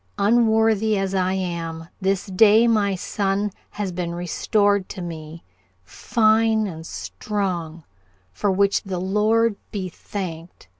Unworthy 0.17 0.97
as 0.97 1.13
I 1.13 1.33
am, 1.33 1.87
this 2.01 2.25
day 2.25 2.67
my 2.67 2.95
son 2.95 3.51
has 3.69 3.91
been 3.91 4.15
restored 4.15 4.89
to 4.89 4.99
me, 5.03 5.43
fine 5.83 6.65
and 6.65 6.87
strong, 6.87 7.83
for 8.33 8.49
which 8.51 8.81
the 8.81 8.97
Lord 8.99 9.57
be 9.71 9.89
thanked. 9.89 10.69